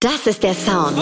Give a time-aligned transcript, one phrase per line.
[0.00, 0.94] Das ist der Sound.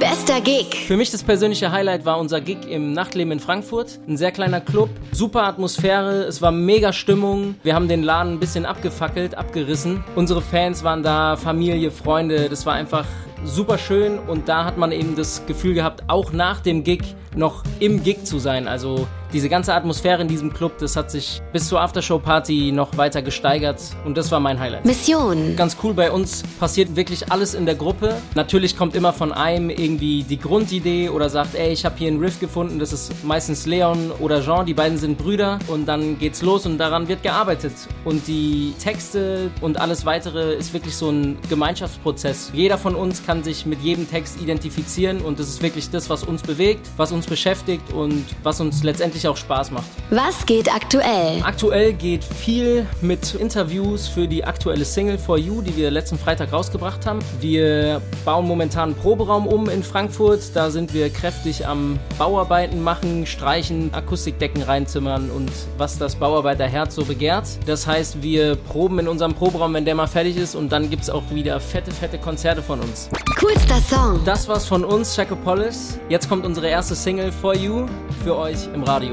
[0.00, 0.74] Bester Gig.
[0.86, 3.98] Für mich das persönliche Highlight war unser Gig im Nachtleben in Frankfurt.
[4.08, 7.56] Ein sehr kleiner Club, super Atmosphäre, es war mega Stimmung.
[7.62, 10.02] Wir haben den Laden ein bisschen abgefackelt, abgerissen.
[10.14, 13.04] Unsere Fans waren da, Familie, Freunde, das war einfach
[13.44, 17.64] super schön und da hat man eben das Gefühl gehabt, auch nach dem Gig noch
[17.80, 18.68] im Gig zu sein.
[18.68, 23.22] Also diese ganze Atmosphäre in diesem Club, das hat sich bis zur Aftershow-Party noch weiter
[23.22, 24.84] gesteigert und das war mein Highlight.
[24.84, 25.56] Mission.
[25.56, 28.16] Ganz cool, bei uns passiert wirklich alles in der Gruppe.
[28.34, 32.20] Natürlich kommt immer von einem irgendwie die Grundidee oder sagt, ey, ich habe hier einen
[32.20, 36.42] Riff gefunden, das ist meistens Leon oder Jean, die beiden sind Brüder und dann geht's
[36.42, 37.72] los und daran wird gearbeitet.
[38.04, 42.50] Und die Texte und alles weitere ist wirklich so ein Gemeinschaftsprozess.
[42.52, 46.22] Jeder von uns kann sich mit jedem Text identifizieren und das ist wirklich das, was
[46.22, 49.86] uns bewegt, was uns beschäftigt und was uns letztendlich auch Spaß macht.
[50.10, 51.42] Was geht aktuell?
[51.42, 56.52] Aktuell geht viel mit Interviews für die aktuelle Single For You, die wir letzten Freitag
[56.52, 57.20] rausgebracht haben.
[57.40, 60.40] Wir bauen momentan einen Proberaum um in Frankfurt.
[60.54, 67.04] Da sind wir kräftig am Bauarbeiten machen, streichen, Akustikdecken reinzimmern und was das Bauarbeiterherz so
[67.04, 67.46] begehrt.
[67.66, 71.02] Das heißt, wir proben in unserem Proberaum, wenn der mal fertig ist und dann gibt
[71.02, 73.08] es auch wieder fette, fette Konzerte von uns.
[73.38, 74.20] Coolster Song.
[74.24, 75.98] Das war's von uns, Chacopolis.
[76.08, 77.86] Jetzt kommt unsere erste Single For You
[78.22, 79.11] für euch im Radio.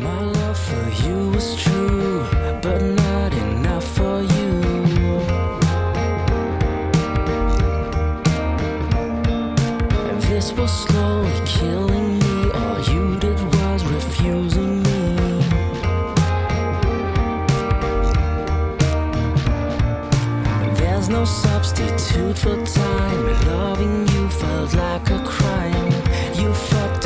[0.00, 2.26] My love for you is true,
[2.62, 4.78] but not enough for you.
[10.28, 12.50] This was slowly killing me.
[12.52, 14.98] All you did was refusing me.
[20.74, 23.24] There's no substitute for time.
[23.48, 25.90] Loving you felt like a crime.
[26.34, 26.97] You fucked